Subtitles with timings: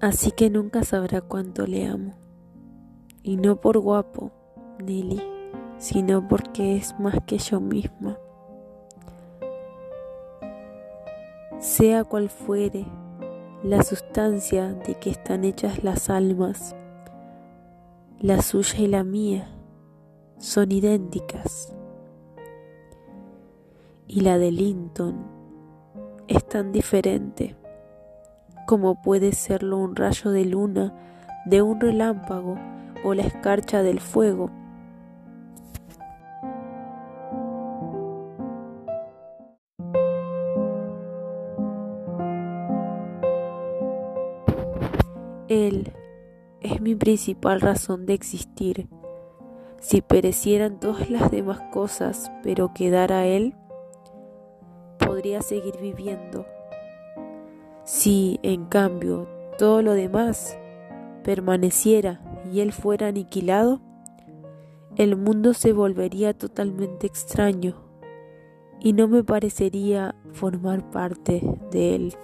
[0.00, 2.12] Así que nunca sabrá cuánto le amo.
[3.22, 4.30] Y no por guapo,
[4.78, 5.22] Nelly,
[5.78, 8.18] sino porque es más que yo misma.
[11.58, 12.86] Sea cual fuere
[13.62, 16.76] la sustancia de que están hechas las almas,
[18.20, 19.48] la suya y la mía
[20.38, 21.74] son idénticas.
[24.06, 25.26] Y la de Linton
[26.28, 27.56] es tan diferente
[28.66, 30.92] como puede serlo un rayo de luna,
[31.46, 32.58] de un relámpago
[33.04, 34.50] o la escarcha del fuego.
[45.48, 45.92] Él
[46.60, 48.88] es mi principal razón de existir.
[49.80, 53.54] Si perecieran todas las demás cosas, pero quedara Él,
[54.98, 56.44] podría seguir viviendo
[57.86, 60.58] si, en cambio, todo lo demás
[61.22, 62.20] permaneciera
[62.52, 63.80] y él fuera aniquilado,
[64.96, 67.76] el mundo se volvería totalmente extraño
[68.80, 72.14] y no me parecería formar parte de él.